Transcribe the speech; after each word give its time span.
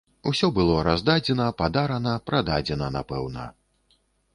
Усё 0.29 0.47
было 0.55 0.77
раздадзена, 0.87 1.47
падарана, 1.61 2.17
прададзена, 2.31 2.93
напэўна. 3.01 3.51